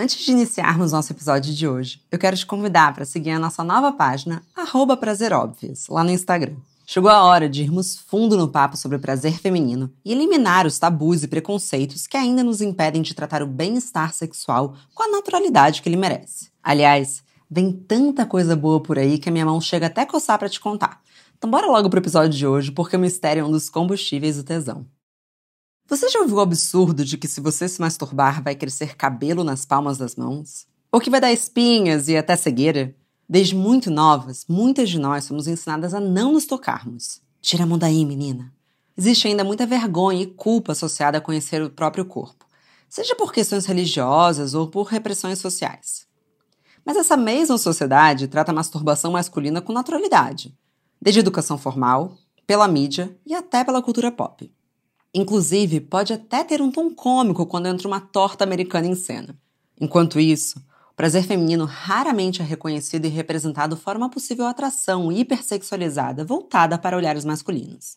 [0.00, 3.62] Antes de iniciarmos nosso episódio de hoje, eu quero te convidar para seguir a nossa
[3.62, 4.42] nova página,
[4.96, 6.56] prazeróbvias, lá no Instagram.
[6.86, 10.78] Chegou a hora de irmos fundo no papo sobre o prazer feminino e eliminar os
[10.78, 15.82] tabus e preconceitos que ainda nos impedem de tratar o bem-estar sexual com a naturalidade
[15.82, 16.48] que ele merece.
[16.62, 20.48] Aliás, vem tanta coisa boa por aí que a minha mão chega até coçar para
[20.48, 21.02] te contar.
[21.36, 24.44] Então bora logo pro episódio de hoje, porque o mistério é um dos combustíveis do
[24.44, 24.86] tesão.
[25.90, 29.66] Você já ouviu o absurdo de que se você se masturbar vai crescer cabelo nas
[29.66, 30.64] palmas das mãos?
[30.92, 32.94] Ou que vai dar espinhas e até cegueira?
[33.28, 37.20] Desde muito novas, muitas de nós somos ensinadas a não nos tocarmos.
[37.40, 38.52] Tira a mão daí, menina.
[38.96, 42.46] Existe ainda muita vergonha e culpa associada a conhecer o próprio corpo,
[42.88, 46.06] seja por questões religiosas ou por repressões sociais.
[46.84, 50.56] Mas essa mesma sociedade trata a masturbação masculina com naturalidade,
[51.02, 54.52] desde educação formal, pela mídia e até pela cultura pop.
[55.12, 59.36] Inclusive, pode até ter um tom cômico quando entra uma torta americana em cena.
[59.80, 60.58] Enquanto isso,
[60.92, 66.96] o prazer feminino raramente é reconhecido e representado de forma possível atração hipersexualizada voltada para
[66.96, 67.96] olhares masculinos.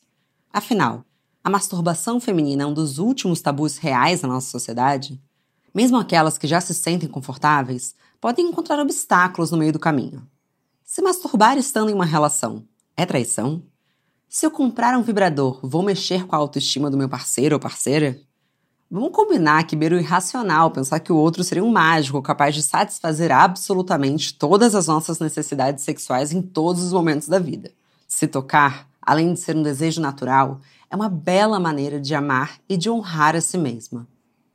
[0.51, 1.05] Afinal,
[1.43, 5.21] a masturbação feminina é um dos últimos tabus reais na nossa sociedade?
[5.73, 10.25] Mesmo aquelas que já se sentem confortáveis podem encontrar obstáculos no meio do caminho.
[10.83, 13.63] Se masturbar estando em uma relação é traição?
[14.35, 18.19] Se eu comprar um vibrador, vou mexer com a autoestima do meu parceiro ou parceira?
[18.89, 22.63] Vamos combinar que beira o irracional pensar que o outro seria um mágico capaz de
[22.63, 27.69] satisfazer absolutamente todas as nossas necessidades sexuais em todos os momentos da vida.
[28.07, 32.75] Se tocar, além de ser um desejo natural, é uma bela maneira de amar e
[32.75, 34.07] de honrar a si mesma.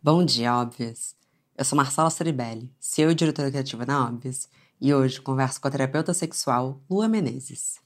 [0.02, 1.14] Bom dia, óbvias!
[1.56, 4.48] Eu sou Marcela Ceribelli, CEO e diretora criativa na Óbvias,
[4.80, 7.76] e hoje converso com a terapeuta sexual Lua Menezes.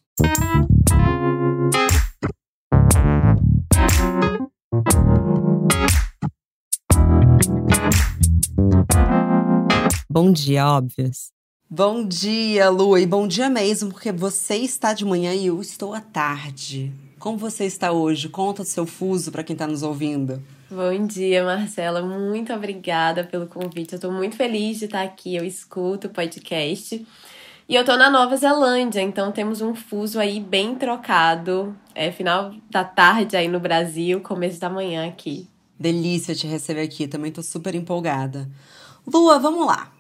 [10.09, 11.33] Bom dia, óbvias.
[11.69, 15.95] Bom dia, Lua, e bom dia mesmo, porque você está de manhã e eu estou
[15.95, 16.93] à tarde.
[17.19, 18.29] Como você está hoje?
[18.29, 20.43] Conta do seu fuso para quem está nos ouvindo.
[20.71, 22.03] Bom dia, Marcela.
[22.03, 23.93] Muito obrigada pelo convite.
[23.93, 25.37] Eu estou muito feliz de estar aqui.
[25.37, 27.07] Eu escuto o podcast.
[27.69, 31.75] E eu tô na Nova Zelândia, então temos um fuso aí bem trocado.
[31.95, 35.49] É final da tarde aí no Brasil, começo da manhã aqui.
[35.79, 38.49] Delícia te receber aqui, também tô super empolgada.
[39.07, 39.93] Lua, vamos lá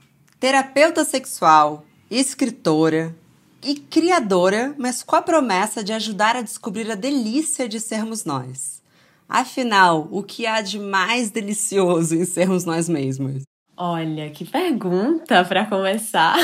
[0.42, 3.14] terapeuta sexual, escritora
[3.62, 8.82] e criadora, mas com a promessa de ajudar a descobrir a delícia de sermos nós.
[9.28, 13.44] Afinal, o que há de mais delicioso em sermos nós mesmos?
[13.76, 16.36] Olha, que pergunta para começar.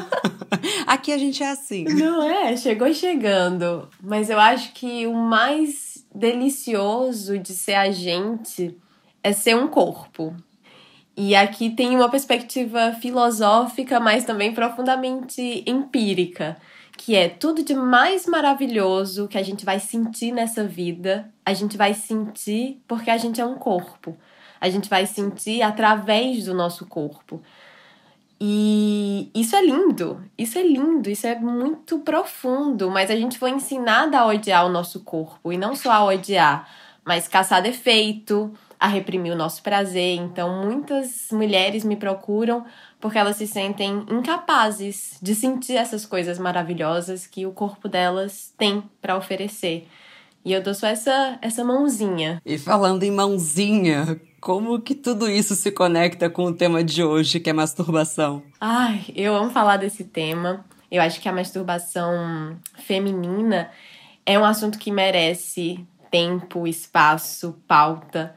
[0.86, 1.84] Aqui a gente é assim.
[1.84, 2.54] Não é?
[2.58, 3.88] Chegou chegando.
[3.98, 8.76] Mas eu acho que o mais delicioso de ser a gente
[9.22, 10.36] é ser um corpo.
[11.16, 16.56] E aqui tem uma perspectiva filosófica, mas também profundamente empírica,
[16.96, 21.76] que é tudo de mais maravilhoso que a gente vai sentir nessa vida, a gente
[21.76, 24.16] vai sentir porque a gente é um corpo.
[24.60, 27.42] A gente vai sentir através do nosso corpo.
[28.40, 33.50] E isso é lindo, isso é lindo, isso é muito profundo, mas a gente foi
[33.50, 36.68] ensinada a odiar o nosso corpo e não só a odiar,
[37.04, 40.16] mas caçar defeito, a reprimir o nosso prazer.
[40.16, 42.66] Então, muitas mulheres me procuram
[43.00, 48.82] porque elas se sentem incapazes de sentir essas coisas maravilhosas que o corpo delas tem
[49.00, 49.86] para oferecer.
[50.44, 52.42] E eu dou só essa, essa mãozinha.
[52.44, 57.38] E falando em mãozinha, como que tudo isso se conecta com o tema de hoje,
[57.38, 58.42] que é masturbação?
[58.60, 60.64] Ai, eu amo falar desse tema.
[60.90, 63.70] Eu acho que a masturbação feminina
[64.26, 68.34] é um assunto que merece tempo, espaço, pauta,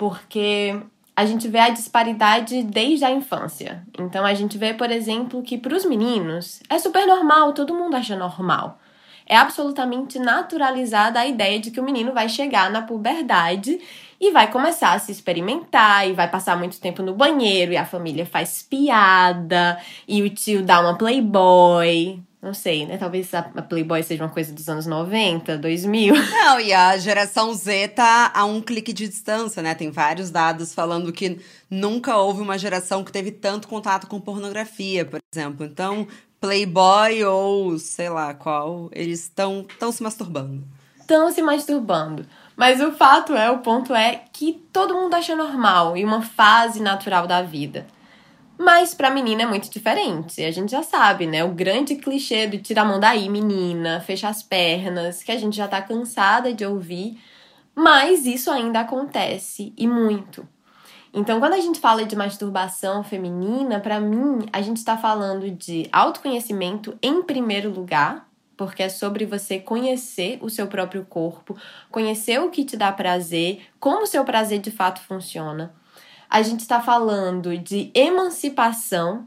[0.00, 0.80] porque
[1.14, 3.84] a gente vê a disparidade desde a infância.
[3.98, 7.94] Então a gente vê, por exemplo, que para os meninos é super normal, todo mundo
[7.96, 8.80] acha normal.
[9.26, 13.78] É absolutamente naturalizada a ideia de que o menino vai chegar na puberdade
[14.18, 17.84] e vai começar a se experimentar e vai passar muito tempo no banheiro e a
[17.84, 22.22] família faz piada e o tio dá uma playboy.
[22.42, 22.96] Não sei, né?
[22.96, 26.14] Talvez a Playboy seja uma coisa dos anos 90, 2000.
[26.32, 29.74] Não, e a geração Z tá a um clique de distância, né?
[29.74, 31.38] Tem vários dados falando que
[31.68, 35.66] nunca houve uma geração que teve tanto contato com pornografia, por exemplo.
[35.66, 36.08] Então,
[36.40, 40.64] Playboy ou sei lá qual, eles estão se masturbando.
[40.98, 42.24] Estão se masturbando.
[42.56, 46.80] Mas o fato é, o ponto é que todo mundo acha normal e uma fase
[46.80, 47.86] natural da vida.
[48.62, 50.44] Mas pra menina é muito diferente.
[50.44, 51.42] A gente já sabe, né?
[51.42, 55.56] O grande clichê do tirar a mão daí, menina, fecha as pernas, que a gente
[55.56, 57.18] já tá cansada de ouvir.
[57.74, 60.46] Mas isso ainda acontece e muito.
[61.14, 65.88] Então, quando a gente fala de masturbação feminina, para mim, a gente está falando de
[65.90, 68.28] autoconhecimento em primeiro lugar,
[68.58, 71.56] porque é sobre você conhecer o seu próprio corpo,
[71.90, 75.79] conhecer o que te dá prazer, como o seu prazer de fato funciona.
[76.30, 79.26] A gente está falando de emancipação,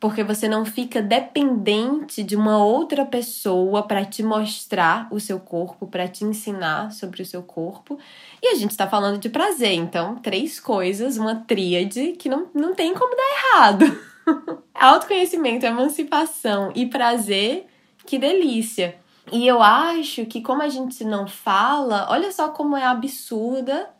[0.00, 5.86] porque você não fica dependente de uma outra pessoa para te mostrar o seu corpo,
[5.86, 7.98] para te ensinar sobre o seu corpo.
[8.42, 12.74] E a gente está falando de prazer, então, três coisas, uma tríade que não, não
[12.74, 13.84] tem como dar errado.
[14.74, 17.66] Autoconhecimento, emancipação e prazer,
[18.06, 18.96] que delícia.
[19.30, 23.90] E eu acho que, como a gente não fala, olha só como é absurda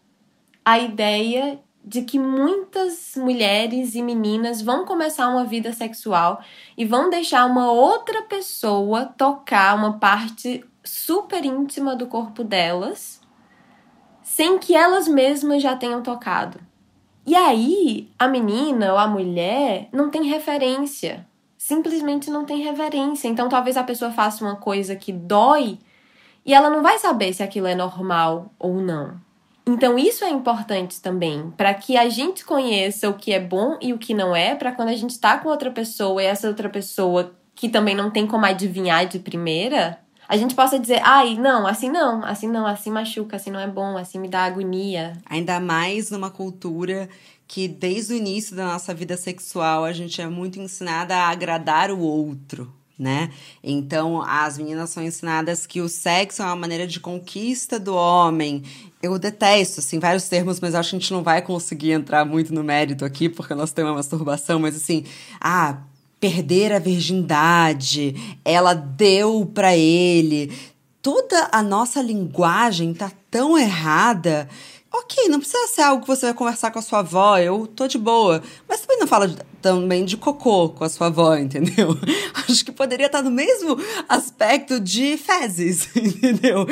[0.64, 6.40] a ideia de que muitas mulheres e meninas vão começar uma vida sexual
[6.76, 13.20] e vão deixar uma outra pessoa tocar uma parte super íntima do corpo delas
[14.22, 16.58] sem que elas mesmas já tenham tocado.
[17.26, 21.26] E aí, a menina ou a mulher não tem referência.
[21.56, 23.28] Simplesmente não tem referência.
[23.28, 25.78] Então, talvez a pessoa faça uma coisa que dói
[26.44, 29.23] e ela não vai saber se aquilo é normal ou não.
[29.66, 33.94] Então, isso é importante também, para que a gente conheça o que é bom e
[33.94, 36.68] o que não é, para quando a gente tá com outra pessoa e essa outra
[36.68, 41.66] pessoa que também não tem como adivinhar de primeira, a gente possa dizer, ai, não,
[41.66, 45.14] assim não, assim não, assim machuca, assim não é bom, assim me dá agonia.
[45.24, 47.08] Ainda mais numa cultura
[47.46, 51.90] que desde o início da nossa vida sexual a gente é muito ensinada a agradar
[51.90, 53.30] o outro né?
[53.62, 58.62] Então, as meninas são ensinadas que o sexo é uma maneira de conquista do homem.
[59.04, 62.54] Eu detesto, assim, vários termos, mas acho que a gente não vai conseguir entrar muito
[62.54, 65.04] no mérito aqui, porque nós temos uma masturbação, mas assim,
[65.38, 65.82] ah,
[66.18, 70.50] perder a virgindade, ela deu para ele.
[71.02, 74.48] Toda a nossa linguagem tá tão errada
[74.96, 77.88] Ok, não precisa ser algo que você vai conversar com a sua avó, eu tô
[77.88, 78.40] de boa.
[78.68, 81.98] Mas também não fala de, também de cocô com a sua avó, entendeu?
[82.48, 83.76] Acho que poderia estar no mesmo
[84.08, 86.64] aspecto de fezes, entendeu?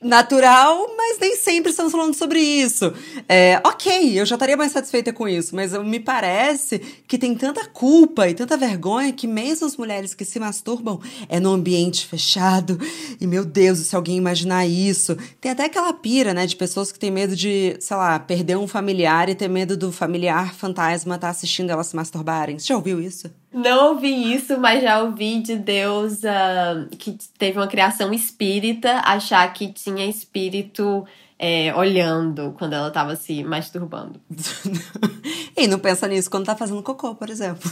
[0.00, 2.94] Natural, mas nem sempre estamos falando sobre isso.
[3.28, 7.66] É, ok, eu já estaria mais satisfeita com isso, mas me parece que tem tanta
[7.66, 10.98] culpa e tanta vergonha que mesmo as mulheres que se masturbam
[11.28, 12.80] é no ambiente fechado.
[13.20, 15.14] E meu Deus, se alguém imaginar isso.
[15.42, 18.66] Tem até aquela pira, né, de pessoas que têm medo de sei lá, perder um
[18.66, 22.58] familiar e ter medo do familiar fantasma estar tá assistindo elas se masturbarem.
[22.58, 23.30] Você já ouviu isso?
[23.52, 29.50] Não ouvi isso, mas já ouvi de Deus uh, que teve uma criação espírita achar
[29.52, 31.06] que tinha espírito
[31.38, 34.20] é, olhando quando ela estava se masturbando.
[35.56, 37.70] e não pensa nisso quando tá fazendo cocô, por exemplo.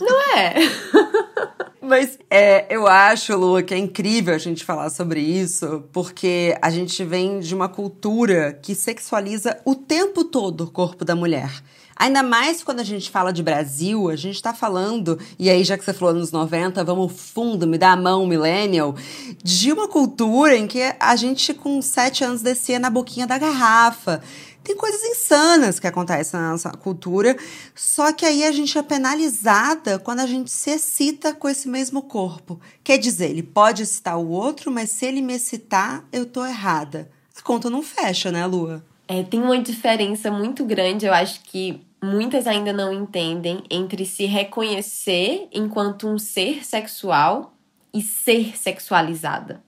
[0.00, 0.54] Não é?
[1.84, 6.70] Mas é, eu acho, Lua, que é incrível a gente falar sobre isso, porque a
[6.70, 11.50] gente vem de uma cultura que sexualiza o tempo todo o corpo da mulher.
[11.96, 15.78] Ainda mais quando a gente fala de Brasil, a gente tá falando, e aí já
[15.78, 18.96] que você falou nos 90, vamos fundo, me dá a mão, millennial,
[19.42, 24.22] de uma cultura em que a gente com sete anos descia na boquinha da garrafa.
[24.64, 27.36] Tem coisas insanas que acontecem na nossa cultura,
[27.74, 32.00] só que aí a gente é penalizada quando a gente se excita com esse mesmo
[32.00, 32.58] corpo.
[32.82, 37.10] Quer dizer, ele pode excitar o outro, mas se ele me excitar, eu tô errada.
[37.38, 38.82] A conta não fecha, né, Lua?
[39.06, 44.24] É, tem uma diferença muito grande, eu acho que muitas ainda não entendem, entre se
[44.24, 47.54] reconhecer enquanto um ser sexual
[47.92, 49.62] e ser sexualizada.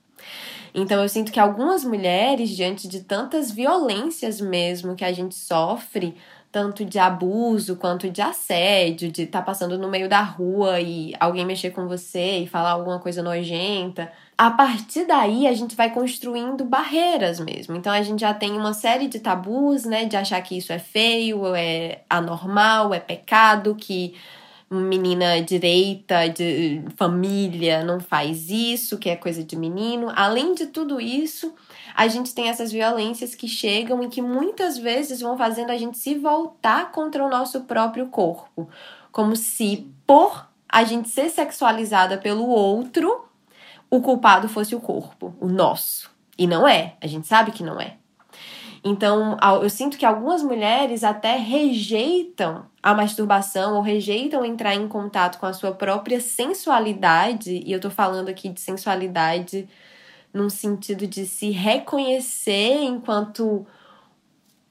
[0.77, 6.15] Então eu sinto que algumas mulheres, diante de tantas violências mesmo que a gente sofre,
[6.53, 11.15] tanto de abuso quanto de assédio, de estar tá passando no meio da rua e
[11.19, 14.13] alguém mexer com você e falar alguma coisa nojenta.
[14.37, 17.75] A partir daí a gente vai construindo barreiras mesmo.
[17.75, 20.79] Então a gente já tem uma série de tabus, né, de achar que isso é
[20.79, 24.15] feio, é anormal, é pecado, que
[24.69, 30.13] menina direita, de família, não faz isso, que é coisa de menino.
[30.15, 31.55] Além de tudo isso,
[31.95, 35.97] a gente tem essas violências que chegam e que muitas vezes vão fazendo a gente
[35.99, 38.69] se voltar contra o nosso próprio corpo.
[39.13, 43.25] Como se, por a gente ser sexualizada pelo outro,
[43.89, 46.11] o culpado fosse o corpo, o nosso.
[46.37, 47.97] E não é, a gente sabe que não é.
[48.89, 55.41] Então, eu sinto que algumas mulheres até rejeitam a masturbação ou rejeitam entrar em contato
[55.41, 59.69] com a sua própria sensualidade, e eu tô falando aqui de sensualidade
[60.33, 63.67] num sentido de se reconhecer enquanto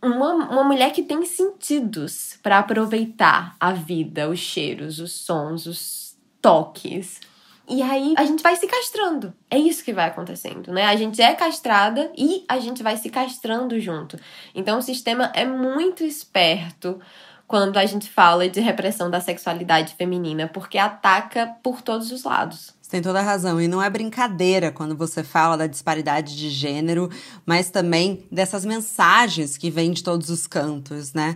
[0.02, 6.18] uma, uma mulher que tem sentidos para aproveitar a vida, os cheiros, os sons, os
[6.42, 7.20] toques.
[7.68, 9.34] E aí a gente vai se castrando.
[9.50, 10.86] É isso que vai acontecendo, né?
[10.86, 14.20] A gente é castrada e a gente vai se castrando junto.
[14.54, 17.00] Então o sistema é muito esperto
[17.48, 22.74] quando a gente fala de repressão da sexualidade feminina, porque ataca por todos os lados.
[22.82, 23.60] Você tem toda a razão.
[23.60, 27.10] E não é brincadeira quando você fala da disparidade de gênero,
[27.46, 31.36] mas também dessas mensagens que vêm de todos os cantos, né?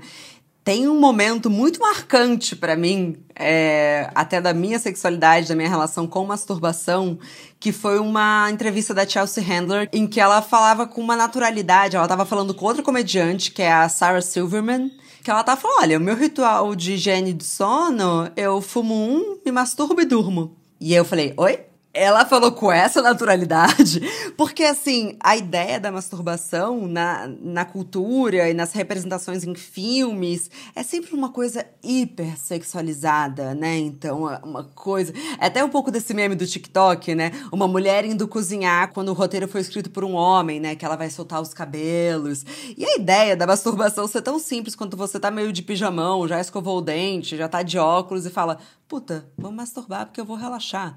[0.64, 6.06] Tem um momento muito marcante para mim, é, até da minha sexualidade, da minha relação
[6.06, 7.18] com masturbação,
[7.60, 11.96] que foi uma entrevista da Chelsea Handler, em que ela falava com uma naturalidade.
[11.96, 14.92] Ela estava falando com outra comediante, que é a Sarah Silverman,
[15.24, 19.40] que ela tava falando: olha, o meu ritual de higiene de sono, eu fumo um,
[19.46, 20.56] me masturbo e durmo.
[20.80, 21.69] E eu falei: oi?
[22.00, 24.00] Ela falou com essa naturalidade,
[24.38, 30.82] porque assim, a ideia da masturbação na, na cultura e nas representações em filmes é
[30.82, 33.78] sempre uma coisa hiper sexualizada, né?
[33.78, 35.14] Então, é uma coisa.
[35.38, 37.32] É até um pouco desse meme do TikTok, né?
[37.52, 40.76] Uma mulher indo cozinhar quando o roteiro foi escrito por um homem, né?
[40.76, 42.46] Que ela vai soltar os cabelos.
[42.78, 46.40] E a ideia da masturbação ser tão simples quanto você tá meio de pijamão, já
[46.40, 50.38] escovou o dente, já tá de óculos e fala: puta, vou masturbar porque eu vou
[50.38, 50.96] relaxar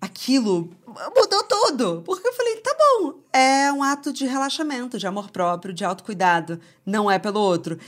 [0.00, 0.70] aquilo
[1.14, 2.02] mudou tudo.
[2.04, 6.60] Porque eu falei, tá bom, é um ato de relaxamento, de amor próprio, de autocuidado,
[6.84, 7.78] não é pelo outro.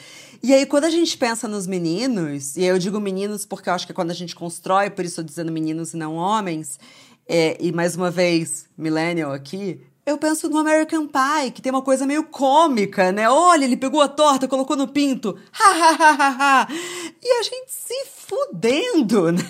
[0.42, 3.86] E aí, quando a gente pensa nos meninos, e eu digo meninos porque eu acho
[3.86, 6.78] que é quando a gente constrói, por isso eu dizendo meninos e não homens,
[7.28, 11.80] é, e mais uma vez, millennial aqui, eu penso no American Pie, que tem uma
[11.80, 13.30] coisa meio cômica, né?
[13.30, 15.38] Olha, ele pegou a torta, colocou no pinto.
[15.52, 16.68] Ha, ha, ha, ha, ha.
[17.22, 19.42] E a gente se fudendo, né?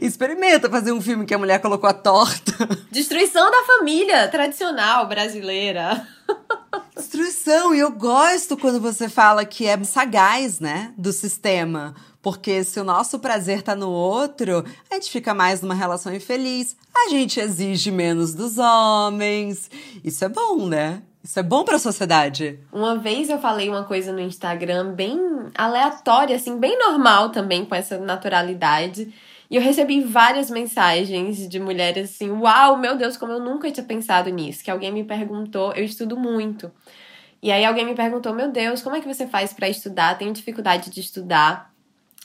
[0.00, 2.52] Experimenta fazer um filme que a mulher colocou a torta.
[2.90, 6.06] Destruição da família tradicional brasileira.
[6.96, 7.74] Destruição.
[7.74, 10.92] E eu gosto quando você fala que é sagaz, né?
[10.96, 11.94] Do sistema.
[12.22, 16.76] Porque se o nosso prazer tá no outro, a gente fica mais numa relação infeliz.
[16.94, 19.70] A gente exige menos dos homens.
[20.02, 21.02] Isso é bom, né?
[21.22, 22.58] Isso é bom para a sociedade.
[22.72, 25.20] Uma vez eu falei uma coisa no Instagram bem
[25.56, 29.12] aleatória, assim, bem normal também, com essa naturalidade.
[29.50, 33.84] E eu recebi várias mensagens de mulheres assim: Uau, meu Deus, como eu nunca tinha
[33.84, 34.64] pensado nisso.
[34.64, 36.70] Que alguém me perguntou, eu estudo muito.
[37.42, 40.18] E aí alguém me perguntou: Meu Deus, como é que você faz para estudar?
[40.18, 41.72] Tenho dificuldade de estudar.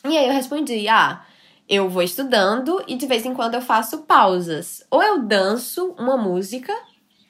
[0.03, 1.23] E aí eu respondi: ah,
[1.69, 4.83] eu vou estudando e de vez em quando eu faço pausas.
[4.89, 6.73] Ou eu danço uma música,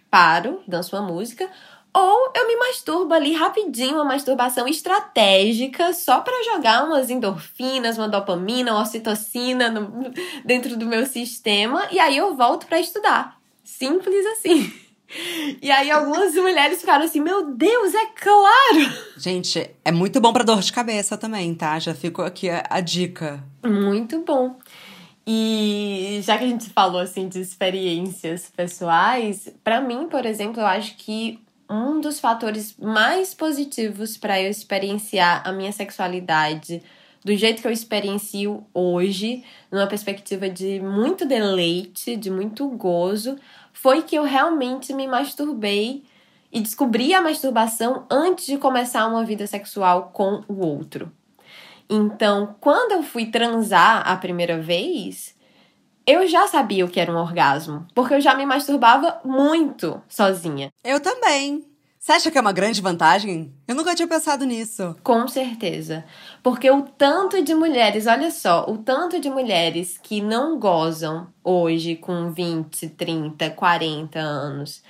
[0.10, 1.50] paro, danço uma música,
[1.94, 8.08] ou eu me masturbo ali rapidinho, uma masturbação estratégica, só para jogar umas endorfinas, uma
[8.08, 10.12] dopamina, uma ocitocina no,
[10.46, 13.38] dentro do meu sistema, e aí eu volto para estudar.
[13.64, 14.72] Simples assim.
[15.62, 18.94] E aí algumas mulheres ficaram assim: "Meu Deus, é claro".
[19.18, 21.78] Gente, é muito bom para dor de cabeça também, tá?
[21.78, 23.44] Já ficou aqui a, a dica.
[23.64, 24.56] Muito bom.
[25.28, 30.66] E já que a gente falou assim de experiências pessoais, para mim, por exemplo, eu
[30.66, 31.40] acho que
[31.72, 36.82] um dos fatores mais positivos para eu experienciar a minha sexualidade
[37.24, 43.38] do jeito que eu experiencio hoje, numa perspectiva de muito deleite, de muito gozo,
[43.72, 46.04] foi que eu realmente me masturbei
[46.52, 51.12] e descobri a masturbação antes de começar uma vida sexual com o outro.
[51.90, 55.36] Então, quando eu fui transar a primeira vez,
[56.06, 60.72] eu já sabia o que era um orgasmo, porque eu já me masturbava muito sozinha.
[60.84, 61.66] Eu também.
[62.02, 63.54] Você acha que é uma grande vantagem?
[63.68, 64.96] Eu nunca tinha pensado nisso.
[65.04, 66.04] Com certeza.
[66.42, 71.96] Porque o tanto de mulheres, olha só, o tanto de mulheres que não gozam hoje
[71.96, 74.82] com 20, 30, 40 anos,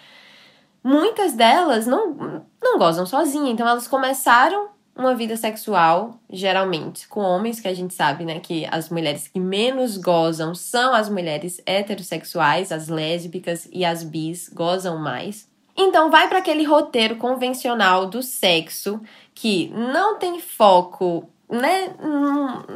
[0.82, 3.50] muitas delas não, não gozam sozinhas.
[3.50, 8.67] Então elas começaram uma vida sexual, geralmente, com homens, que a gente sabe, né, que
[8.69, 14.98] as mulheres que menos gozam são as mulheres heterossexuais, as lésbicas e as bis gozam
[14.98, 15.50] mais.
[15.77, 19.01] Então, vai para aquele roteiro convencional do sexo
[19.33, 21.93] que não tem foco né,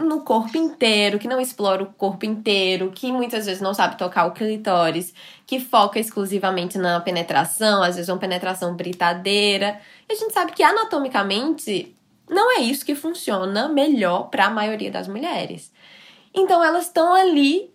[0.03, 4.25] no corpo inteiro, que não explora o corpo inteiro, que muitas vezes não sabe tocar
[4.25, 5.13] o clitóris,
[5.47, 9.79] que foca exclusivamente na penetração, às vezes uma penetração britadeira.
[10.09, 11.95] E a gente sabe que anatomicamente
[12.29, 15.71] não é isso que funciona melhor para a maioria das mulheres.
[16.33, 17.71] Então elas estão ali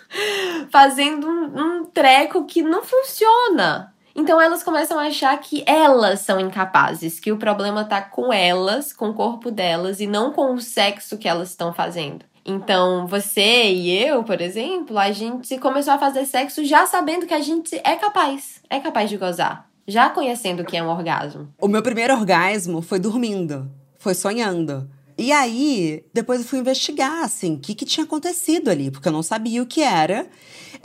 [0.70, 3.92] fazendo um, um treco que não funciona.
[4.14, 8.92] Então elas começam a achar que elas são incapazes, que o problema tá com elas,
[8.92, 12.24] com o corpo delas e não com o sexo que elas estão fazendo.
[12.48, 17.34] Então, você e eu, por exemplo, a gente começou a fazer sexo já sabendo que
[17.34, 21.52] a gente é capaz, é capaz de gozar, já conhecendo o que é um orgasmo.
[21.60, 23.68] O meu primeiro orgasmo foi dormindo,
[24.06, 24.88] foi sonhando.
[25.18, 29.12] E aí, depois eu fui investigar, assim, o que, que tinha acontecido ali, porque eu
[29.12, 30.28] não sabia o que era.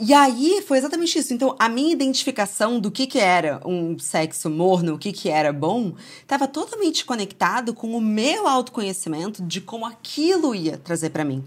[0.00, 1.32] E aí foi exatamente isso.
[1.32, 5.52] Então, a minha identificação do que, que era um sexo morno, o que, que era
[5.52, 11.44] bom, estava totalmente conectado com o meu autoconhecimento de como aquilo ia trazer para mim.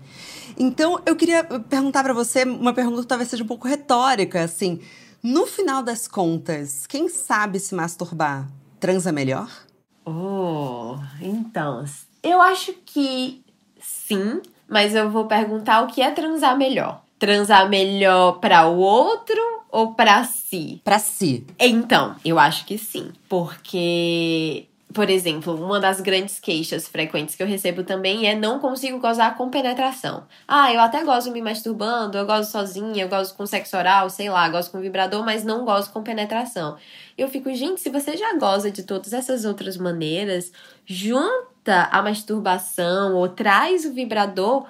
[0.58, 4.80] Então, eu queria perguntar para você uma pergunta que talvez seja um pouco retórica, assim.
[5.22, 9.65] No final das contas, quem sabe se masturbar transa melhor?
[10.06, 11.84] Oh, então,
[12.22, 13.44] eu acho que
[13.82, 17.02] sim, mas eu vou perguntar o que é transar melhor.
[17.18, 20.80] Transar melhor para o outro ou para si?
[20.84, 21.46] Para si.
[21.58, 27.48] Então, eu acho que sim, porque por exemplo, uma das grandes queixas frequentes que eu
[27.48, 30.26] recebo também é não consigo gozar com penetração.
[30.48, 34.30] Ah, eu até gosto me masturbando, eu gosto sozinha, eu gosto com sexo oral, sei
[34.30, 36.78] lá, gosto com vibrador, mas não gosto com penetração.
[37.18, 40.50] Eu fico, gente, se você já goza de todas essas outras maneiras,
[40.86, 44.66] junta a masturbação ou traz o vibrador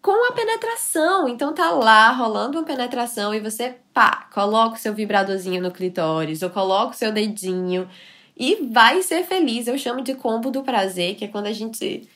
[0.00, 1.28] com a penetração.
[1.28, 6.42] Então tá lá rolando uma penetração e você, pá, coloca o seu vibradorzinho no clitóris
[6.42, 7.88] ou coloca o seu dedinho
[8.36, 9.66] e vai ser feliz.
[9.66, 12.08] Eu chamo de combo do prazer, que é quando a gente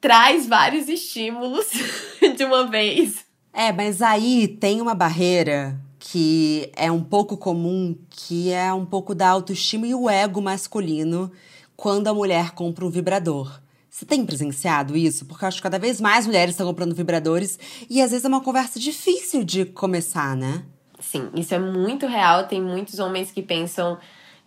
[0.00, 1.66] traz vários estímulos
[2.36, 3.24] de uma vez.
[3.52, 9.14] É, mas aí tem uma barreira que é um pouco comum, que é um pouco
[9.14, 11.30] da autoestima e o ego masculino
[11.76, 13.60] quando a mulher compra um vibrador.
[13.88, 15.26] Você tem presenciado isso?
[15.26, 18.28] Porque eu acho que cada vez mais mulheres estão comprando vibradores e às vezes é
[18.28, 20.64] uma conversa difícil de começar, né?
[20.98, 22.48] Sim, isso é muito real.
[22.48, 23.98] Tem muitos homens que pensam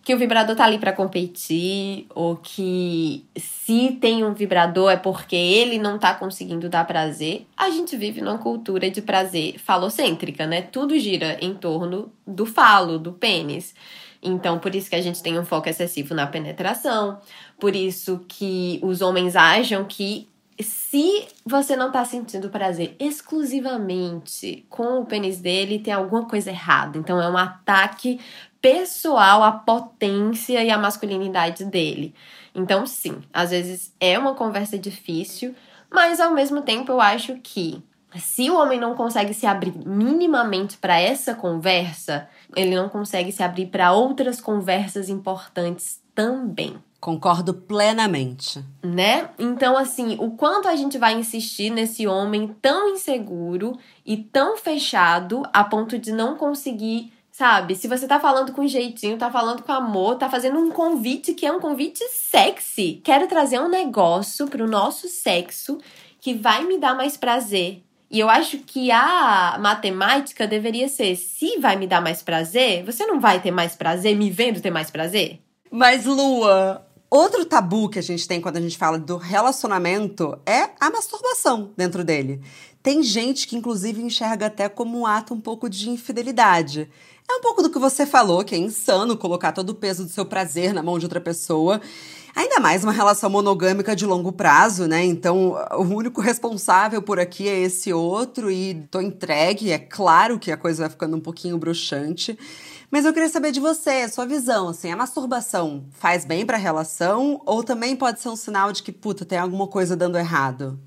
[0.06, 5.34] que o vibrador tá ali para competir, ou que se tem um vibrador é porque
[5.34, 7.44] ele não tá conseguindo dar prazer.
[7.56, 10.62] A gente vive numa cultura de prazer falocêntrica, né?
[10.62, 13.74] Tudo gira em torno do falo, do pênis.
[14.22, 17.18] Então, por isso que a gente tem um foco excessivo na penetração,
[17.58, 20.28] por isso que os homens acham que
[20.60, 26.96] se você não tá sentindo prazer exclusivamente com o pênis dele, tem alguma coisa errada.
[26.96, 28.18] Então é um ataque
[28.66, 32.12] pessoal a potência e a masculinidade dele.
[32.52, 35.54] Então, sim, às vezes é uma conversa difícil,
[35.88, 37.80] mas ao mesmo tempo eu acho que
[38.16, 43.40] se o homem não consegue se abrir minimamente para essa conversa, ele não consegue se
[43.40, 46.76] abrir para outras conversas importantes também.
[46.98, 48.64] Concordo plenamente.
[48.82, 49.28] Né?
[49.38, 55.44] Então, assim, o quanto a gente vai insistir nesse homem tão inseguro e tão fechado
[55.52, 57.76] a ponto de não conseguir Sabe?
[57.76, 61.44] Se você tá falando com jeitinho, tá falando com amor, tá fazendo um convite que
[61.44, 62.98] é um convite sexy.
[63.04, 65.76] Quero trazer um negócio pro nosso sexo
[66.18, 67.82] que vai me dar mais prazer.
[68.10, 73.04] E eu acho que a matemática deveria ser: se vai me dar mais prazer, você
[73.04, 75.38] não vai ter mais prazer me vendo ter mais prazer?
[75.70, 80.70] Mas, Lua, outro tabu que a gente tem quando a gente fala do relacionamento é
[80.80, 82.40] a masturbação dentro dele.
[82.82, 86.88] Tem gente que, inclusive, enxerga até como um ato um pouco de infidelidade.
[87.28, 90.10] É um pouco do que você falou, que é insano colocar todo o peso do
[90.10, 91.80] seu prazer na mão de outra pessoa.
[92.36, 95.04] Ainda mais uma relação monogâmica de longo prazo, né?
[95.04, 99.72] Então, o único responsável por aqui é esse outro e tô entregue.
[99.72, 102.38] É claro que a coisa vai ficando um pouquinho bruxante.
[102.90, 106.60] Mas eu queria saber de você, sua visão, assim, a masturbação faz bem para a
[106.60, 110.78] relação ou também pode ser um sinal de que, puta, tem alguma coisa dando errado?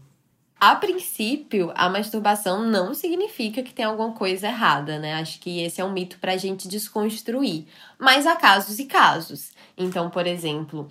[0.60, 5.14] A princípio, a masturbação não significa que tem alguma coisa errada, né?
[5.14, 7.66] Acho que esse é um mito pra gente desconstruir.
[7.98, 9.52] Mas há casos e casos.
[9.78, 10.90] Então, por exemplo,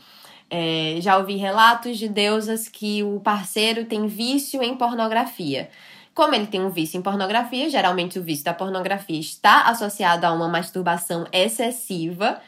[0.48, 5.68] é, já ouvi relatos de deusas que o parceiro tem vício em pornografia.
[6.14, 10.33] Como ele tem um vício em pornografia, geralmente o vício da pornografia está associado a
[10.33, 12.40] uma masturbação excessiva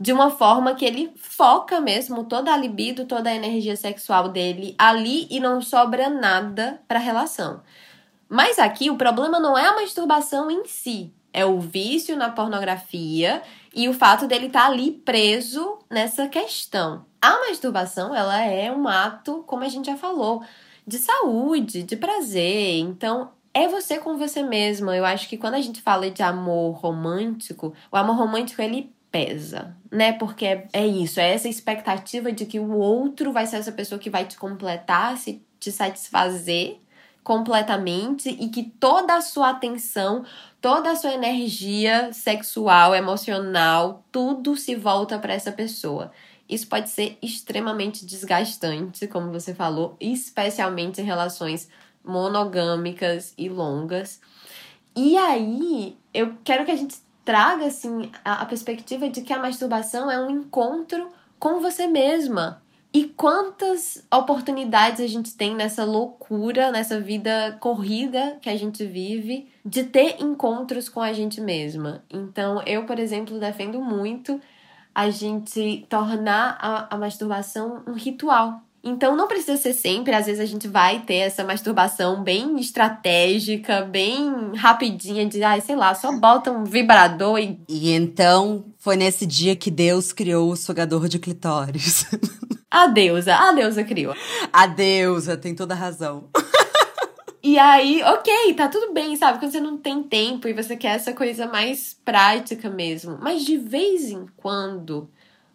[0.00, 4.74] de uma forma que ele foca mesmo toda a libido, toda a energia sexual dele
[4.78, 7.62] ali e não sobra nada para a relação.
[8.28, 13.42] Mas aqui o problema não é a masturbação em si, é o vício na pornografia
[13.74, 17.04] e o fato dele estar tá ali preso nessa questão.
[17.20, 20.42] A masturbação, ela é um ato, como a gente já falou,
[20.86, 22.78] de saúde, de prazer.
[22.78, 24.96] Então, é você com você mesma.
[24.96, 29.76] Eu acho que quando a gente fala de amor romântico, o amor romântico ele pesa,
[29.90, 30.12] né?
[30.12, 33.98] Porque é, é isso, é essa expectativa de que o outro vai ser essa pessoa
[33.98, 36.78] que vai te completar, se te satisfazer
[37.22, 40.24] completamente e que toda a sua atenção,
[40.60, 46.10] toda a sua energia sexual, emocional, tudo se volta para essa pessoa.
[46.48, 51.68] Isso pode ser extremamente desgastante, como você falou, especialmente em relações
[52.02, 54.20] monogâmicas e longas.
[54.96, 56.96] E aí, eu quero que a gente
[57.28, 62.62] traga assim a, a perspectiva de que a masturbação é um encontro com você mesma.
[62.90, 69.46] E quantas oportunidades a gente tem nessa loucura, nessa vida corrida que a gente vive,
[69.62, 72.02] de ter encontros com a gente mesma.
[72.08, 74.40] Então, eu, por exemplo, defendo muito
[74.94, 78.62] a gente tornar a, a masturbação um ritual.
[78.88, 83.82] Então não precisa ser sempre, às vezes a gente vai ter essa masturbação bem estratégica,
[83.82, 89.26] bem rapidinha de, ai, sei lá, só bota um vibrador e E então foi nesse
[89.26, 92.06] dia que Deus criou o sugador de clitóris.
[92.70, 94.14] a deusa, a deusa criou.
[94.50, 96.30] A deusa tem toda a razão.
[97.42, 99.38] E aí, ok, tá tudo bem, sabe?
[99.38, 103.16] Quando você não tem tempo e você quer essa coisa mais prática mesmo.
[103.20, 105.08] Mas de vez em quando,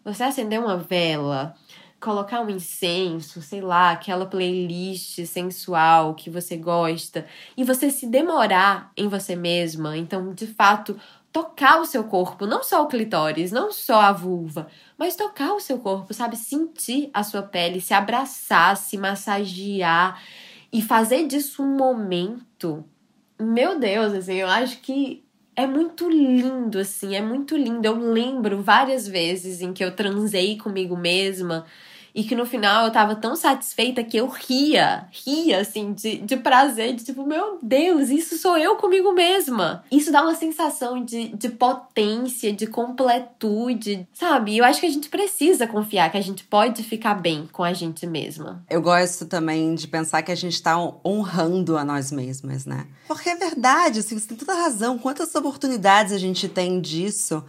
[0.04, 1.56] você acender uma vela,
[2.04, 8.92] colocar um incenso, sei lá, aquela playlist sensual que você gosta, e você se demorar
[8.98, 11.00] em você mesma, então, de fato,
[11.32, 15.62] tocar o seu corpo, não só o clitóris, não só a vulva, mas tocar o
[15.62, 16.36] seu corpo, sabe?
[16.36, 20.22] Sentir a sua pele, se abraçar, se massagear
[20.74, 22.84] e fazer disso um momento.
[23.40, 25.24] Meu Deus, assim, eu acho que
[25.56, 27.86] é muito lindo, assim, é muito lindo.
[27.86, 31.66] Eu lembro várias vezes em que eu transei comigo mesma
[32.16, 36.38] e que no final eu tava tão satisfeita que eu ria, ria, assim, de, de
[36.38, 39.84] prazer, de tipo, meu Deus, isso sou eu comigo mesma.
[39.92, 44.58] Isso dá uma sensação de, de potência, de completude, sabe?
[44.58, 47.74] Eu acho que a gente precisa confiar que a gente pode ficar bem com a
[47.74, 48.64] gente mesma.
[48.70, 52.86] Eu gosto também de pensar que a gente tá honrando a nós mesmas, né?
[53.08, 54.98] Porque é verdade, assim, você tem toda razão.
[54.98, 57.44] Quantas oportunidades a gente tem disso?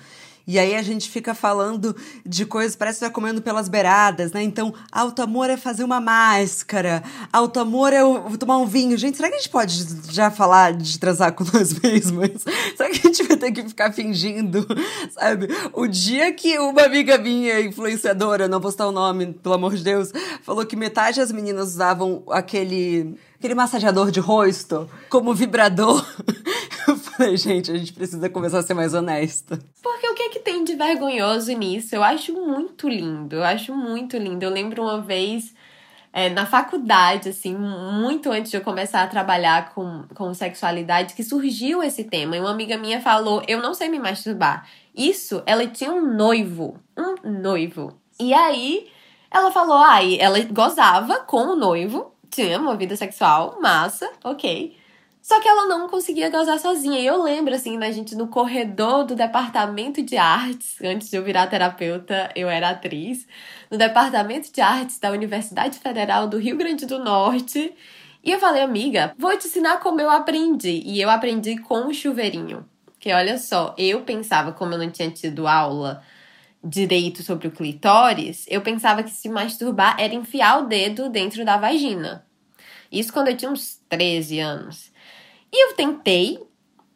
[0.47, 4.43] E aí a gente fica falando de coisas, parece que vai comendo pelas beiradas, né?
[4.43, 7.03] Então, alto amor é fazer uma máscara,
[7.33, 8.01] alto amor é
[8.39, 8.97] tomar um vinho.
[8.99, 12.43] Gente, será que a gente pode já falar de transar com nós mesmos?
[12.77, 14.67] Será que a gente vai ter que ficar fingindo,
[15.11, 15.49] sabe?
[15.73, 19.83] O dia que uma amiga minha, influenciadora, não vou citar o nome, pelo amor de
[19.83, 26.03] Deus, falou que metade das meninas usavam aquele aquele massageador de rosto como vibrador.
[27.17, 29.59] Falei, gente, a gente precisa começar a ser mais honesta.
[29.83, 31.95] Porque o que é que tem de vergonhoso nisso?
[31.95, 34.45] Eu acho muito lindo, eu acho muito lindo.
[34.45, 35.55] Eu lembro uma vez
[36.13, 41.23] é, na faculdade, assim, muito antes de eu começar a trabalhar com, com sexualidade, que
[41.23, 42.37] surgiu esse tema.
[42.37, 44.67] E uma amiga minha falou: Eu não sei me masturbar.
[44.95, 46.79] Isso, ela tinha um noivo.
[46.97, 47.99] Um noivo.
[48.19, 48.89] E aí,
[49.31, 54.84] ela falou: Ai, ah, ela gozava com o noivo, tinha uma vida sexual, massa, ok.
[55.25, 57.01] Só que ela não conseguia gozar sozinha.
[57.01, 61.25] E eu lembro, assim, da gente no corredor do departamento de artes, antes de eu
[61.25, 63.27] virar terapeuta, eu era atriz,
[63.71, 67.75] no departamento de artes da Universidade Federal do Rio Grande do Norte.
[68.23, 70.83] E eu falei, amiga, vou te ensinar como eu aprendi.
[70.85, 72.69] E eu aprendi com o chuveirinho.
[73.01, 76.03] Que olha só, eu pensava, como eu não tinha tido aula
[76.63, 81.57] direito sobre o clitóris, eu pensava que se masturbar era enfiar o dedo dentro da
[81.57, 82.27] vagina.
[82.93, 84.93] Isso quando eu tinha uns 13 anos.
[85.55, 86.45] E eu tentei,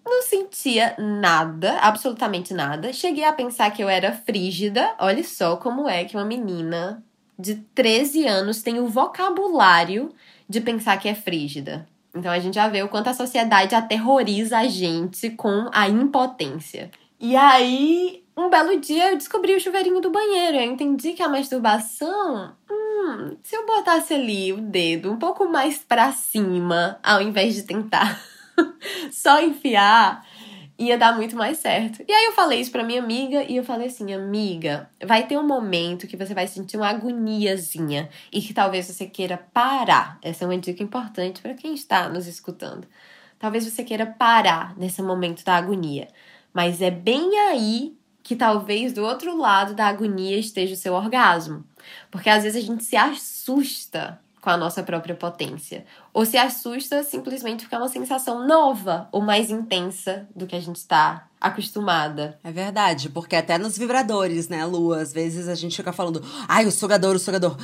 [0.05, 2.93] não sentia nada, absolutamente nada.
[2.93, 4.97] Cheguei a pensar que eu era frígida.
[4.99, 7.01] Olha só como é que uma menina
[7.39, 10.13] de 13 anos tem o vocabulário
[10.49, 11.87] de pensar que é frígida.
[12.13, 16.91] Então a gente já vê o quanto a sociedade aterroriza a gente com a impotência.
[17.21, 20.57] E aí, um belo dia eu descobri o chuveirinho do banheiro.
[20.57, 25.79] Eu entendi que a masturbação, hum, se eu botasse ali o dedo um pouco mais
[25.79, 28.21] para cima, ao invés de tentar
[29.13, 30.27] só enfiar,
[30.79, 32.03] ia dar muito mais certo.
[32.07, 35.37] E aí eu falei isso pra minha amiga e eu falei assim: amiga, vai ter
[35.37, 40.19] um momento que você vai sentir uma agoniazinha e que talvez você queira parar.
[40.23, 42.87] Essa é uma dica importante para quem está nos escutando.
[43.39, 46.09] Talvez você queira parar nesse momento da agonia.
[46.53, 51.65] Mas é bem aí que talvez do outro lado da agonia esteja o seu orgasmo.
[52.11, 55.85] Porque às vezes a gente se assusta com a nossa própria potência.
[56.11, 60.61] Ou se assusta simplesmente porque é uma sensação nova ou mais intensa do que a
[60.61, 62.39] gente está acostumada.
[62.43, 64.95] É verdade, porque até nos vibradores, né, Lu?
[64.95, 67.59] Às vezes a gente fica falando, ai, o sugador, o sugador.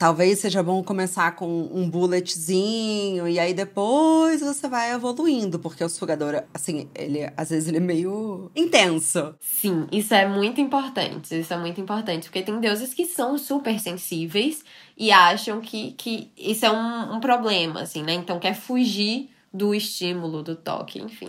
[0.00, 5.90] Talvez seja bom começar com um bulletzinho e aí depois você vai evoluindo, porque o
[5.90, 9.34] sugador, assim, ele às vezes ele é meio intenso.
[9.38, 11.38] Sim, isso é muito importante.
[11.38, 14.64] Isso é muito importante, porque tem deuses que são super sensíveis
[14.96, 18.14] e acham que, que isso é um, um problema, assim, né?
[18.14, 21.28] Então quer fugir do estímulo, do toque, enfim.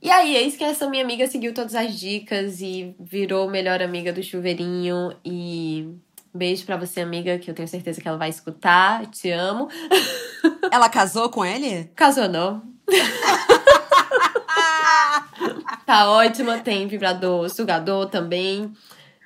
[0.00, 4.12] E aí, eis que essa minha amiga seguiu todas as dicas e virou melhor amiga
[4.12, 5.65] do chuveirinho e
[6.36, 9.06] Beijo pra você, amiga, que eu tenho certeza que ela vai escutar.
[9.06, 9.68] Te amo.
[10.70, 11.90] Ela casou com ele?
[11.94, 12.62] Casou, não.
[15.86, 18.72] tá ótima, tem vibrador, sugador também.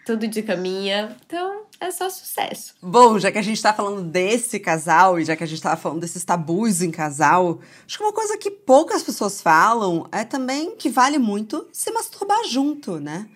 [0.06, 1.16] tudo de caminha.
[1.26, 2.74] Então, é só sucesso.
[2.82, 5.76] Bom, já que a gente tá falando desse casal e já que a gente tava
[5.76, 10.76] falando desses tabus em casal, acho que uma coisa que poucas pessoas falam é também
[10.76, 13.26] que vale muito se masturbar junto, né?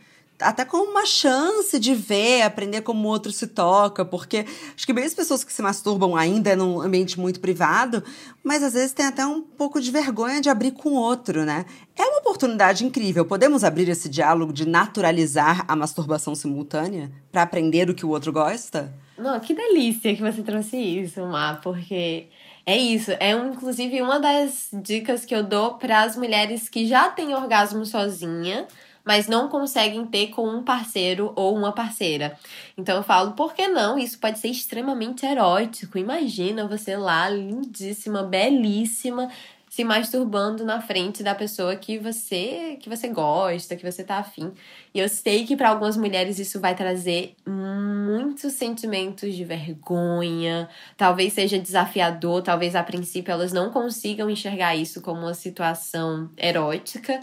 [0.44, 4.44] Até como uma chance de ver, aprender como o outro se toca, porque
[4.76, 8.02] acho que as pessoas que se masturbam ainda é num ambiente muito privado,
[8.42, 11.64] mas às vezes tem até um pouco de vergonha de abrir com o outro, né?
[11.96, 13.24] É uma oportunidade incrível.
[13.24, 18.32] Podemos abrir esse diálogo de naturalizar a masturbação simultânea para aprender o que o outro
[18.32, 18.92] gosta?
[19.16, 22.26] Não, que delícia que você trouxe isso, Má, porque
[22.66, 23.12] é isso.
[23.20, 27.34] É um, inclusive uma das dicas que eu dou para as mulheres que já têm
[27.34, 28.66] orgasmo sozinha
[29.04, 32.38] mas não conseguem ter com um parceiro ou uma parceira.
[32.76, 33.98] Então eu falo, por que não?
[33.98, 35.98] Isso pode ser extremamente erótico.
[35.98, 39.28] Imagina você lá, lindíssima, belíssima,
[39.74, 44.52] se masturbando na frente da pessoa que você que você gosta, que você tá afim.
[44.94, 51.32] E eu sei que para algumas mulheres isso vai trazer muitos sentimentos de vergonha, talvez
[51.32, 57.20] seja desafiador, talvez a princípio elas não consigam enxergar isso como uma situação erótica.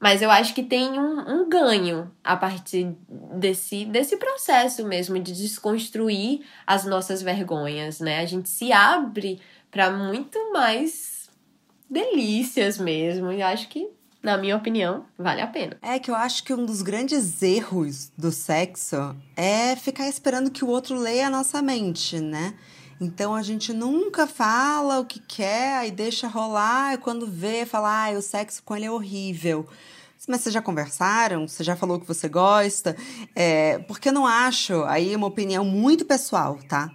[0.00, 5.32] Mas eu acho que tem um, um, ganho a partir desse, desse processo mesmo de
[5.32, 8.20] desconstruir as nossas vergonhas, né?
[8.20, 11.28] A gente se abre para muito mais
[11.90, 13.32] delícias mesmo.
[13.32, 13.88] E acho que,
[14.22, 15.76] na minha opinião, vale a pena.
[15.82, 20.64] É que eu acho que um dos grandes erros do sexo é ficar esperando que
[20.64, 22.54] o outro leia a nossa mente, né?
[23.00, 28.08] Então a gente nunca fala o que quer, aí deixa rolar, e quando vê, fala,
[28.08, 29.66] ah, o sexo com ele é horrível.
[30.26, 31.46] Mas vocês já conversaram?
[31.46, 32.96] Você já falou que você gosta?
[33.34, 36.90] É, porque eu não acho, aí é uma opinião muito pessoal, tá?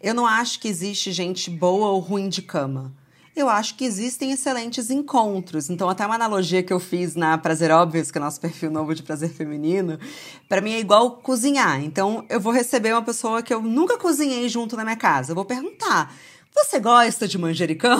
[0.00, 2.92] Eu não acho que existe gente boa ou ruim de cama.
[3.34, 5.70] Eu acho que existem excelentes encontros.
[5.70, 8.70] Então, até uma analogia que eu fiz na Prazer Óbvios, que é o nosso perfil
[8.70, 9.98] novo de prazer feminino,
[10.46, 11.82] para mim é igual cozinhar.
[11.82, 15.32] Então, eu vou receber uma pessoa que eu nunca cozinhei junto na minha casa.
[15.32, 16.14] Eu vou perguntar:
[16.54, 17.98] você gosta de manjericão?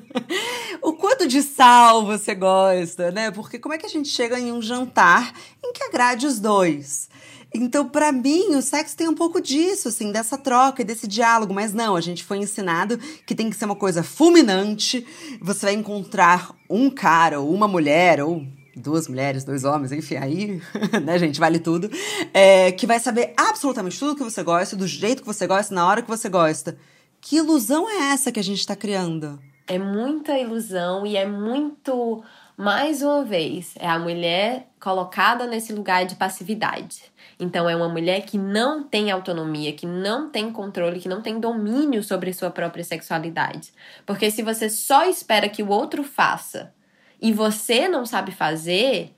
[0.80, 3.30] o quanto de sal você gosta, né?
[3.30, 7.10] Porque como é que a gente chega em um jantar em que agrade os dois?
[7.54, 11.54] Então, para mim, o sexo tem um pouco disso, assim, dessa troca e desse diálogo.
[11.54, 15.06] Mas não, a gente foi ensinado que tem que ser uma coisa fulminante.
[15.40, 18.44] Você vai encontrar um cara ou uma mulher ou
[18.76, 20.60] duas mulheres, dois homens, enfim, aí,
[21.02, 21.90] né, gente, vale tudo.
[22.34, 25.86] É, que vai saber absolutamente tudo que você gosta, do jeito que você gosta, na
[25.86, 26.76] hora que você gosta.
[27.20, 29.40] Que ilusão é essa que a gente está criando?
[29.66, 32.22] É muita ilusão e é muito,
[32.56, 37.02] mais uma vez, é a mulher colocada nesse lugar de passividade.
[37.38, 41.38] Então, é uma mulher que não tem autonomia, que não tem controle, que não tem
[41.38, 43.72] domínio sobre sua própria sexualidade.
[44.06, 46.72] Porque se você só espera que o outro faça
[47.20, 49.14] e você não sabe fazer,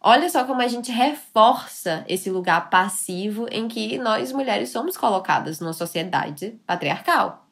[0.00, 5.58] Olha só como a gente reforça esse lugar passivo em que nós mulheres somos colocadas
[5.58, 7.48] numa sociedade patriarcal.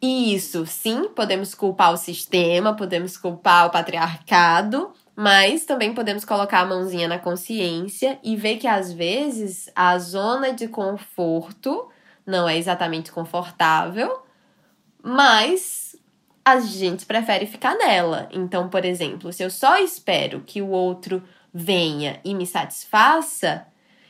[0.00, 6.60] E isso, sim, podemos culpar o sistema, podemos culpar o patriarcado, mas também podemos colocar
[6.60, 11.88] a mãozinha na consciência e ver que às vezes a zona de conforto
[12.26, 14.22] não é exatamente confortável,
[15.02, 15.96] mas
[16.44, 18.28] a gente prefere ficar nela.
[18.32, 23.66] Então, por exemplo, se eu só espero que o outro venha e me satisfaça,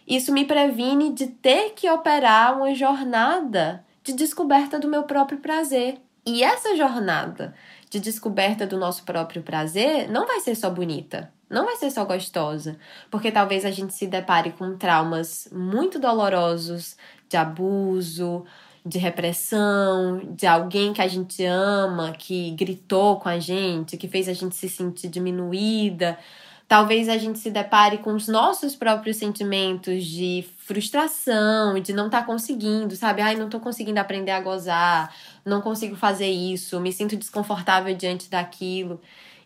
[0.06, 6.00] isso me previne de ter que operar uma jornada de descoberta do meu próprio prazer.
[6.26, 7.54] E essa jornada
[7.90, 12.04] de descoberta do nosso próprio prazer não vai ser só bonita, não vai ser só
[12.04, 12.78] gostosa,
[13.10, 16.96] porque talvez a gente se depare com traumas muito dolorosos
[17.28, 18.44] de abuso,
[18.86, 24.28] de repressão, de alguém que a gente ama, que gritou com a gente, que fez
[24.28, 26.16] a gente se sentir diminuída,
[26.70, 32.20] Talvez a gente se depare com os nossos próprios sentimentos de frustração, de não estar
[32.20, 33.20] tá conseguindo, sabe?
[33.20, 35.12] Ai, não estou conseguindo aprender a gozar,
[35.44, 39.00] não consigo fazer isso, me sinto desconfortável diante daquilo.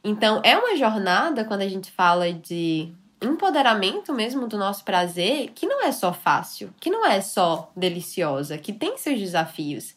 [0.04, 5.66] Então, é uma jornada quando a gente fala de empoderamento mesmo do nosso prazer, que
[5.66, 9.94] não é só fácil, que não é só deliciosa, que tem seus desafios.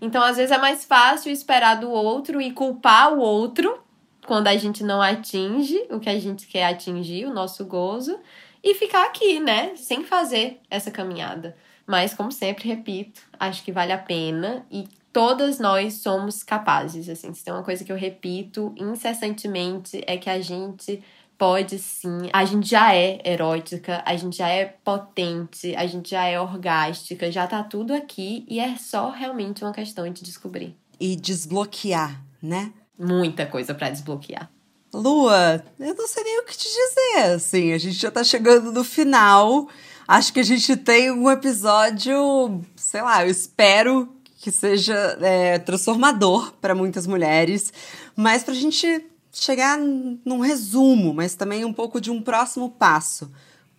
[0.00, 3.82] Então, às vezes é mais fácil esperar do outro e culpar o outro
[4.28, 8.20] quando a gente não atinge o que a gente quer atingir, o nosso gozo,
[8.62, 11.56] e ficar aqui, né, sem fazer essa caminhada.
[11.86, 17.08] Mas, como sempre repito, acho que vale a pena e todas nós somos capazes.
[17.08, 21.02] Assim, se tem uma coisa que eu repito incessantemente é que a gente
[21.38, 26.26] pode sim, a gente já é erótica, a gente já é potente, a gente já
[26.26, 30.76] é orgástica, já tá tudo aqui e é só realmente uma questão de descobrir.
[31.00, 32.74] E desbloquear, né?
[32.98, 34.50] Muita coisa para desbloquear.
[34.92, 38.72] Lua, eu não sei nem o que te dizer, assim, a gente já tá chegando
[38.72, 39.68] no final.
[40.06, 44.08] Acho que a gente tem um episódio, sei lá, eu espero
[44.38, 47.72] que seja é, transformador para muitas mulheres,
[48.16, 53.30] mas para a gente chegar num resumo, mas também um pouco de um próximo passo.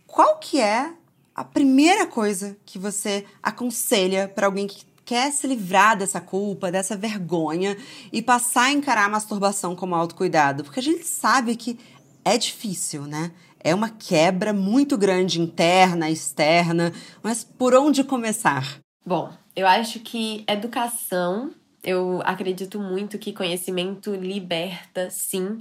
[0.05, 0.93] Qual que é
[1.33, 6.95] a primeira coisa que você aconselha para alguém que quer se livrar dessa culpa, dessa
[6.95, 7.75] vergonha
[8.13, 10.63] e passar a encarar a masturbação como autocuidado?
[10.63, 11.79] Porque a gente sabe que
[12.23, 13.31] é difícil, né?
[13.59, 16.93] É uma quebra muito grande interna, externa,
[17.23, 18.77] mas por onde começar?
[19.03, 25.57] Bom, eu acho que educação, eu acredito muito que conhecimento liberta, sim.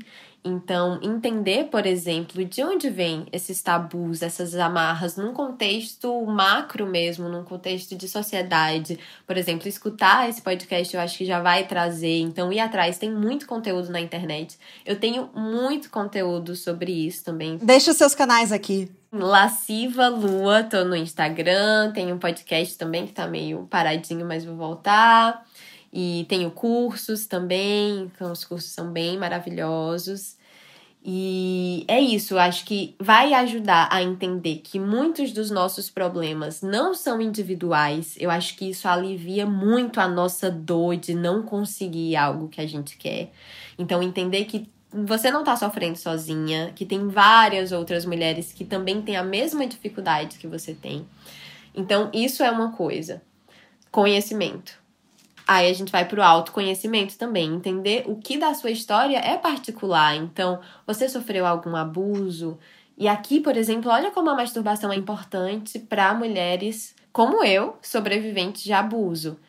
[0.48, 7.28] Então, entender, por exemplo, de onde vêm esses tabus, essas amarras, num contexto macro mesmo,
[7.28, 8.98] num contexto de sociedade.
[9.26, 12.20] Por exemplo, escutar esse podcast eu acho que já vai trazer.
[12.20, 14.58] Então, ir atrás, tem muito conteúdo na internet.
[14.84, 17.58] Eu tenho muito conteúdo sobre isso também.
[17.58, 18.90] Deixa os seus canais aqui.
[19.10, 24.54] Lasciva Lua, tô no Instagram, tem um podcast também que tá meio paradinho, mas vou
[24.54, 25.46] voltar.
[25.92, 30.36] E tenho cursos também, então os cursos são bem maravilhosos.
[31.02, 36.92] E é isso, acho que vai ajudar a entender que muitos dos nossos problemas não
[36.92, 38.16] são individuais.
[38.18, 42.66] Eu acho que isso alivia muito a nossa dor de não conseguir algo que a
[42.66, 43.30] gente quer.
[43.78, 49.00] Então, entender que você não está sofrendo sozinha, que tem várias outras mulheres que também
[49.00, 51.06] têm a mesma dificuldade que você tem.
[51.74, 53.22] Então, isso é uma coisa.
[53.90, 54.78] Conhecimento.
[55.48, 59.38] Aí a gente vai para o autoconhecimento também, entender o que da sua história é
[59.38, 60.14] particular.
[60.14, 62.58] Então, você sofreu algum abuso?
[62.98, 68.62] E aqui, por exemplo, olha como a masturbação é importante para mulheres como eu, sobreviventes
[68.62, 69.40] de abuso.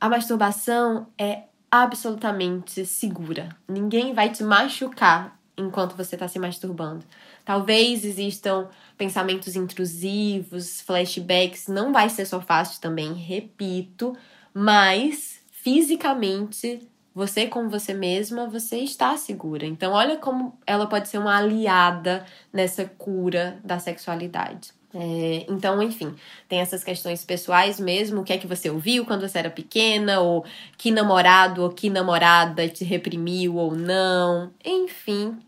[0.00, 3.48] A masturbação é absolutamente segura.
[3.68, 7.04] Ninguém vai te machucar enquanto você está se masturbando.
[7.44, 8.66] Talvez existam
[8.98, 14.16] pensamentos intrusivos, flashbacks, não vai ser só fácil também, repito,
[14.52, 15.33] mas
[15.64, 19.64] fisicamente, você com você mesma, você está segura.
[19.64, 24.72] Então, olha como ela pode ser uma aliada nessa cura da sexualidade.
[24.92, 26.14] É, então, enfim,
[26.48, 30.20] tem essas questões pessoais mesmo, o que é que você ouviu quando você era pequena,
[30.20, 30.44] ou
[30.76, 35.38] que namorado ou que namorada te reprimiu ou não, enfim,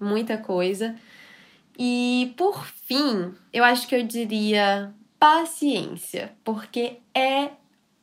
[0.00, 0.94] muita coisa.
[1.76, 7.50] E por fim, eu acho que eu diria paciência, porque é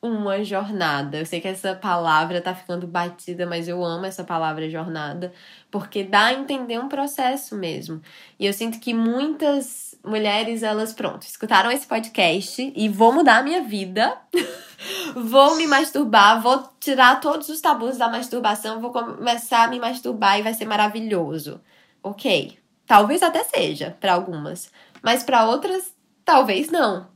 [0.03, 1.17] uma jornada.
[1.17, 5.31] Eu sei que essa palavra tá ficando batida, mas eu amo essa palavra jornada,
[5.71, 8.01] porque dá a entender um processo mesmo.
[8.37, 13.43] E eu sinto que muitas mulheres, elas, pronto, escutaram esse podcast e vou mudar a
[13.43, 14.17] minha vida.
[15.15, 20.37] vou me masturbar, vou tirar todos os tabus da masturbação, vou começar a me masturbar
[20.37, 21.61] e vai ser maravilhoso.
[22.03, 22.59] OK.
[22.85, 24.69] Talvez até seja para algumas,
[25.01, 25.93] mas para outras
[26.25, 27.12] talvez não.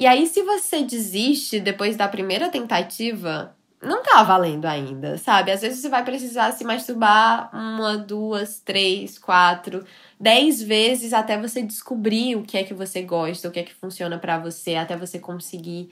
[0.00, 5.50] E aí, se você desiste depois da primeira tentativa, não tá valendo ainda, sabe?
[5.50, 9.84] Às vezes você vai precisar se masturbar uma, duas, três, quatro,
[10.18, 13.74] dez vezes até você descobrir o que é que você gosta, o que é que
[13.74, 15.90] funciona para você, até você conseguir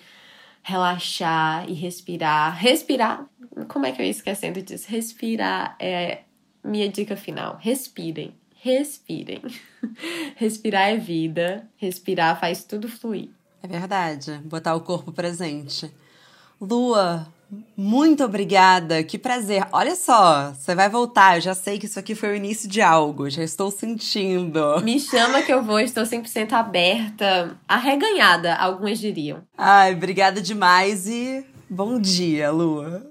[0.63, 2.57] relaxar e respirar.
[2.57, 3.27] Respirar,
[3.69, 4.87] como é que eu ia esquecendo disso?
[4.89, 6.23] Respirar é
[6.65, 7.59] minha dica final.
[7.61, 9.43] Respirem, respirem.
[10.37, 13.37] Respirar é vida, respirar faz tudo fluir.
[13.63, 15.91] É verdade, botar o corpo presente.
[16.61, 17.27] Lua,
[17.77, 19.67] muito obrigada, que prazer.
[19.73, 22.81] Olha só, você vai voltar, eu já sei que isso aqui foi o início de
[22.81, 24.81] algo, já estou sentindo.
[24.83, 29.43] Me chama que eu vou, estou 100% aberta, arreganhada, algumas diriam.
[29.57, 33.11] Ai, obrigada demais e bom dia, Lua.